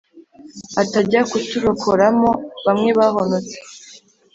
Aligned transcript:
atajya 0.81 1.21
kuturokoramo 1.31 2.29
bamwe 2.65 2.89
bahonotse, 2.99 3.55